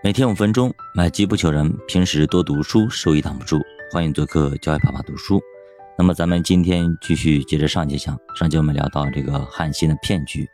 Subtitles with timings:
[0.00, 1.76] 每天五分钟，买机不求人。
[1.88, 3.60] 平时多读书，收益挡不住。
[3.90, 5.42] 欢迎做客教育爸爸读书。
[5.98, 10.48] 那么咱们今天继续接着上节讲，上节我们聊到这个汉信的骗局。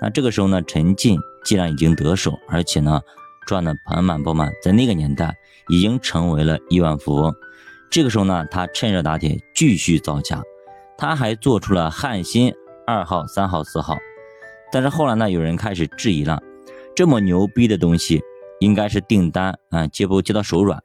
[0.00, 3.00] 那这个时候呢，陈进既然已经得手，而且呢
[3.44, 5.36] 赚得盆满钵满，在那个年代
[5.68, 7.34] 已经成为了亿万富翁。
[7.90, 10.40] 这个时候呢，他趁热打铁，继续造假。
[10.96, 12.54] 他还做出了汉芯
[12.86, 13.98] 二号、三号、四号。
[14.70, 16.40] 但是后来呢，有人开始质疑了，
[16.94, 18.22] 这么牛逼的东西。
[18.60, 20.80] 应该是订单啊，接不接到手软，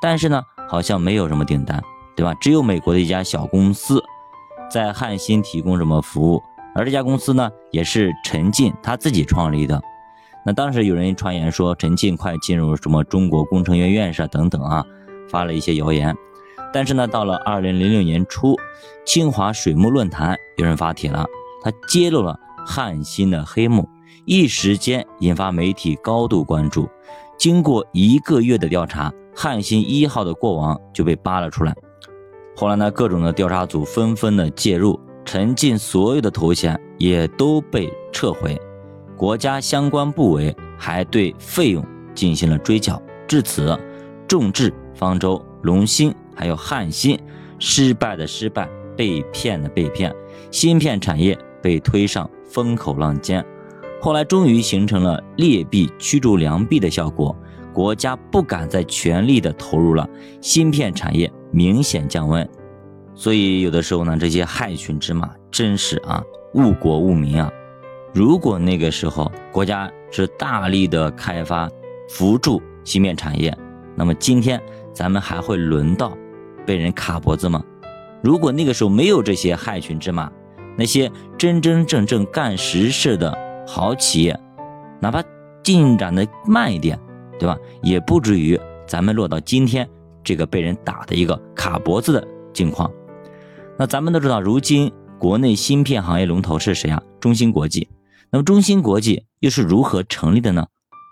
[0.00, 1.82] 但是呢，好像没有什么订单，
[2.16, 2.34] 对吧？
[2.40, 4.02] 只有美国的一家小公司
[4.70, 6.42] 在汉芯提供什么服务，
[6.74, 9.80] 而这家公司呢，也是陈进他自己创立的。
[10.44, 14.84] 那当时有人传言说陈进快进入什么中国工程院院士等等啊，
[15.28, 16.16] 发了一些谣言。
[16.72, 18.56] 但是呢，到了二零零六年初，
[19.04, 21.26] 清华水木论坛有人发帖了，
[21.62, 23.88] 他揭露了汉芯的黑幕，
[24.24, 26.88] 一时间引发媒体高度关注。
[27.38, 31.74] 经过一个月的调查，汉芯一号的过往就被扒了出来。
[32.54, 38.60] 后来呢，各种的调查组纷纷的介入，陈进所有的头衔也都被撤回。
[39.16, 41.84] 国家相关部委还对费用
[42.14, 43.00] 进行了追缴。
[43.26, 43.78] 至此，
[44.28, 47.18] 众志、方舟、龙芯还有汉芯
[47.58, 50.14] 失败的失败，被骗的被骗，
[50.50, 53.44] 芯片产业被推上风口浪尖。
[54.04, 57.36] 后来终于形成了劣币驱逐良币的效果，
[57.72, 60.04] 国家不敢再全力的投入了，
[60.40, 62.46] 芯片产业明显降温。
[63.14, 66.20] 所以有的时候呢，这些害群之马真是啊
[66.54, 67.48] 误国误民啊！
[68.12, 71.70] 如果那个时候国家是大力的开发
[72.08, 73.56] 扶助芯片产业，
[73.94, 74.60] 那么今天
[74.92, 76.12] 咱们还会轮到
[76.66, 77.62] 被人卡脖子吗？
[78.20, 80.28] 如果那个时候没有这些害群之马，
[80.76, 83.51] 那些真真正正干实事的。
[83.66, 84.38] 好企业，
[85.00, 85.22] 哪怕
[85.62, 86.98] 进展的慢一点，
[87.38, 87.56] 对吧？
[87.82, 89.88] 也不至于咱们落到今天
[90.24, 92.90] 这个被人打的一个卡脖子的境况。
[93.78, 97.02] 那咱们都知道，如今国内芯片行业龙头是谁啊？
[97.20, 97.88] 中芯国际。
[98.30, 100.66] 那么中芯国际又是如何成立的呢？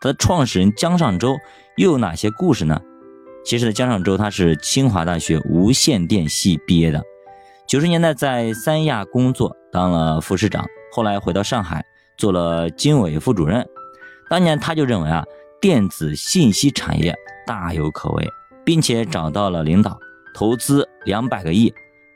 [0.00, 1.36] 它的创始人江尚舟
[1.76, 2.80] 又有哪些故事呢？
[3.44, 7.02] 其实呢，江尚舟他是清华大学无线电系毕业的，
[7.66, 11.84] 九十年代在三亚工作当了副市长，后来回到上海。
[12.16, 13.66] 做了经委副主任，
[14.28, 15.24] 当年他就认为啊，
[15.60, 17.14] 电子信息产业
[17.46, 18.28] 大有可为，
[18.64, 19.98] 并且找到了领导，
[20.34, 21.72] 投资两百个亿，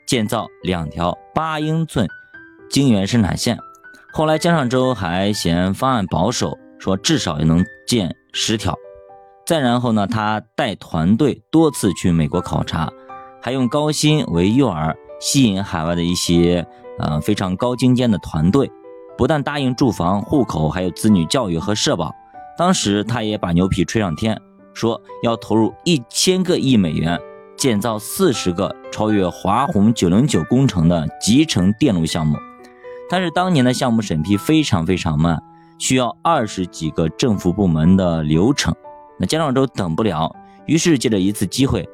[0.07, 2.07] 建造两条八英寸
[2.69, 3.57] 晶圆生产线。
[4.13, 8.77] 后来江上周还嫌方案保守，说至少也能建十条。
[9.45, 12.91] 再然后呢，他带团队多次去美国考察，
[13.41, 16.65] 还用高薪为诱饵，吸引海外的一些
[16.99, 18.69] 呃非常高精尖的团队。
[19.17, 22.13] 不但答应住房、户口，还有子女教育和社保。
[22.57, 24.39] 当时他也把牛皮吹上天，
[24.73, 27.19] 说要投入一千个亿美元
[27.57, 32.37] 建造四十个超越华虹九零九工程的集成电路项目。
[33.09, 35.41] 但是当年的项目审批非常非常慢，
[35.77, 38.73] 需要二十几个政府部门的流程。
[39.19, 40.33] 那江上周等不了，
[40.65, 41.87] 于是借着一次机会，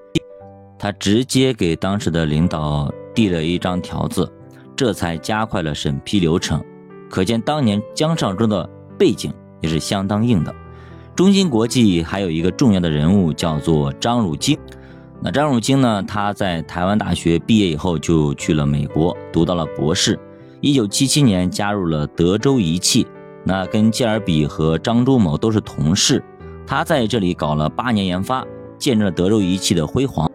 [0.78, 4.31] 他直接给当时的领导递了一张条子，
[4.75, 6.63] 这才加快了审批流程。
[7.09, 10.53] 可见当年江上中的背景也是相当硬的。
[11.16, 14.57] 中芯国际还有一个重要的人物叫做张汝京。
[15.19, 16.03] 那张汝京呢？
[16.03, 20.19] 他在台湾大学毕业以后就去了美国，读到了博士。
[20.62, 23.07] 一九七七年加入了德州仪器，
[23.44, 26.23] 那跟基尔比和张忠谋都是同事。
[26.67, 28.46] 他在这里搞了八年研发，
[28.78, 30.29] 见证了德州仪器的辉煌。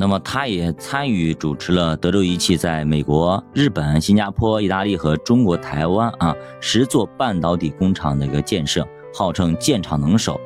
[0.00, 10.40] 那么，他也参与主持了德州仪器在美国、日本、新加坡、意大利和中国台湾啊十座半导体工厂的一个建设，号称建厂能手。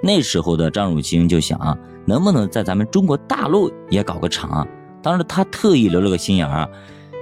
[0.00, 1.76] 那时候的张汝京就想啊，
[2.06, 4.66] 能不能在咱们中国大陆也搞个厂啊？
[5.02, 6.70] 当时他特意留了个心眼儿，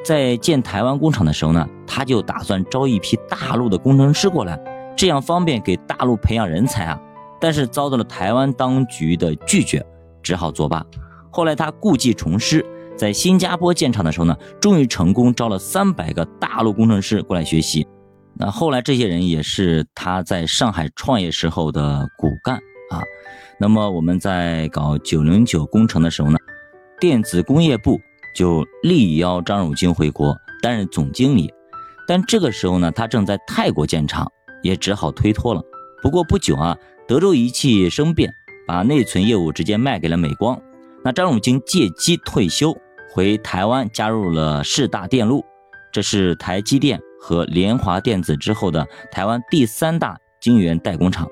[0.05, 4.61] 在建台湾工厂的时候呢，他就打算招一批大陆的工程师过来，
[4.95, 7.01] 这样方便给大陆培养人才啊。
[7.41, 9.83] 但是遭到了台湾当局的拒绝，
[10.23, 10.85] 只好作罢。
[11.39, 17.87] 后来他故技重施，在新加坡建厂的时候呢，终于成功招了三百个大陆工程师过来学习。
[18.35, 22.57] 那后来这些人也是他在上海创业时候的骨干
[22.91, 23.01] 啊。
[23.57, 26.37] 那么我们在搞九零九工程的时候呢，
[26.99, 28.01] 电子工业部
[28.35, 31.49] 就力邀张汝京回国担任总经理。
[32.09, 34.27] 但这个时候呢，他正在泰国建厂，
[34.61, 35.63] 也只好推脱了。
[36.03, 36.77] 不过不久啊，
[37.07, 38.29] 德州仪器生变，
[38.67, 40.61] 把内存业务直接卖给了美光。
[41.09, 42.77] 那张汝京借机退休，
[43.11, 45.43] 回台湾加入了世大电路，
[45.91, 51.27] 这是台积电和联华电子之后的台湾第三大晶圆代工厂。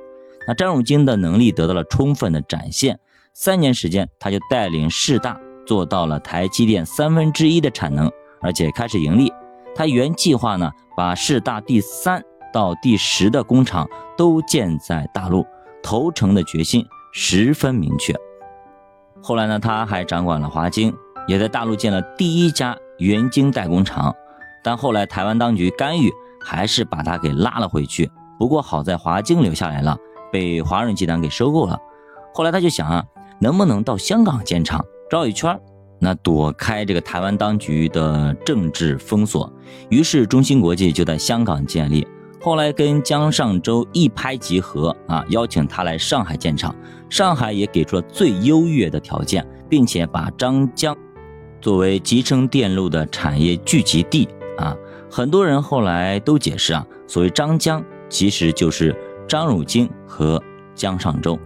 [0.49, 2.99] 那张汝京的能力得到了充分的展现，
[3.34, 9.31] 三年时间他就带领市大做到了台积电三分之一的产能，而且开始盈利。
[9.75, 13.87] 他原计划呢，把市大第三到第十的工厂
[14.17, 15.44] 都建在大陆，
[15.82, 16.82] 投诚的决心
[17.12, 18.14] 十分明确。
[19.26, 20.94] 后来呢，他还掌管了华晶，
[21.26, 24.14] 也在大陆建了第一家元晶代工厂，
[24.62, 28.08] 但后来台湾当局干预，还是把他给拉了回去。
[28.38, 29.96] 不过好在华晶留下来了。
[30.31, 31.76] 被华润集团给收购了，
[32.32, 33.05] 后来他就想啊，
[33.40, 35.58] 能不能到香港建厂绕一圈
[35.99, 39.52] 那躲开这个台湾当局的政治封锁。
[39.88, 42.06] 于是中芯国际就在香港建立，
[42.46, 46.72] 后来跟江上周一拍即合啊，邀请他来上海建厂，
[47.10, 50.96] 上海也给出了最优越的条件，并且把张江
[51.60, 54.28] 作为集成电路的产业聚集地
[54.58, 54.76] 啊。
[55.10, 58.94] 很多人后来都解释啊，所谓张江其实就是。
[59.26, 60.40] 张汝京和
[60.72, 61.37] 江上周，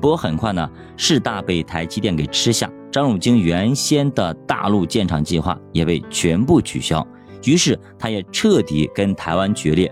[0.00, 7.06] 不过很快呢，市大被台积电给吃下，张汝京原先的大陆建厂计划也被全部取消，
[7.44, 9.88] 于是他也彻底跟台湾决裂，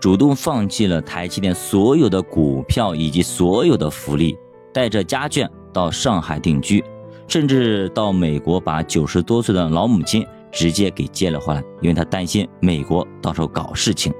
[0.00, 4.38] 主动放弃了台积电所有的股票以及所有的福利，
[4.72, 6.84] 带着家眷到上海定居，
[7.26, 14.12] 甚至到美国把九十多岁的老母亲直接给接了回来，因为他担心美国到时候搞事情。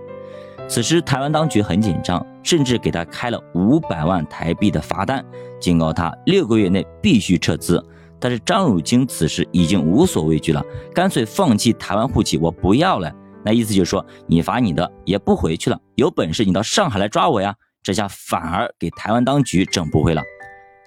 [0.67, 5.25] 此时，台湾当局很紧张，甚至给他开了五百万台币的罚单，
[5.61, 7.83] 警告他六个月内必须撤资。
[8.19, 10.61] 但是张汝京此时已经无所畏惧了，
[10.93, 13.11] 干脆放弃台湾户籍，我不要了。
[13.49, 15.81] 那意思就是说，你罚你的，也不回去了。
[15.95, 17.55] 有本事你到上海来抓我呀！
[17.83, 20.23] 这下反而给台湾当局整不会了，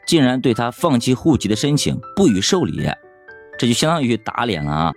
[0.06, 2.88] 竟然对他放弃户籍的申请不予受理，
[3.58, 4.94] 这就相当于打脸了啊！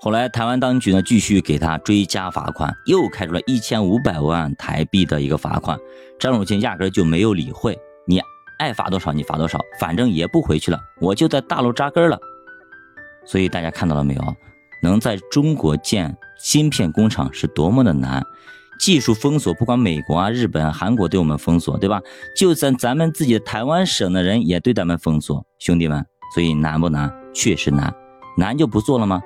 [0.00, 5.78] 后来，台湾当局呢继续给他追加罚款，又开出了一千五百万台币的一个罚款。
[6.18, 8.22] 张汝京压根就没有理会，你
[8.58, 12.18] 爱罚多少你罚多少，反正也不回去了，我就在大陆扎根了。
[13.26, 14.22] 所以大家看到了没有？
[14.82, 18.24] 能在中国建芯片工厂是多么的难，
[18.78, 22.00] 技术封锁，不管美国啊、日本啊、韩国对我们封锁，对吧？
[22.36, 26.04] 就算咱们自己的台湾省的人也对咱们封锁，兄弟们，
[26.34, 27.12] 所以难不难？
[27.34, 27.94] 确实难，
[28.36, 29.22] 难就不做了吗？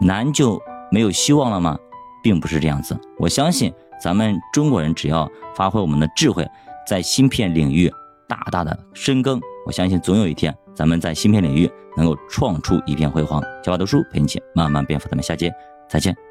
[0.00, 0.60] 难就
[0.90, 1.78] 没有希望了吗？
[2.22, 2.98] 并不是这样子。
[3.18, 3.72] 我相信
[4.02, 6.46] 咱们中国人只要发挥我们的智慧，
[6.86, 7.90] 在芯片领域
[8.28, 13.42] 大大的深耕，我相信总有一天咱们在芯片领域能够创出一片辉煌。
[13.64, 15.52] 小马读书陪你一起慢慢变富，咱们下节
[15.90, 16.29] 再见。